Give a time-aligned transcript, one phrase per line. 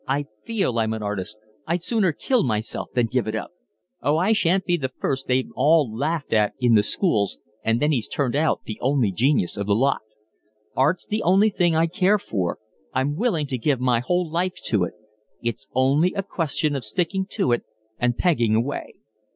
[0.07, 1.37] I feel I'm an artist.
[1.67, 3.51] I'd sooner kill myself than give it up.
[4.01, 7.91] Oh, I shan't be the first they've all laughed at in the schools and then
[7.91, 10.01] he's turned out the only genius of the lot.
[10.75, 12.57] Art's the only thing I care for,
[12.95, 14.93] I'm willing to give my whole life to it.
[15.43, 17.61] It's only a question of sticking to it
[17.99, 18.95] and pegging away."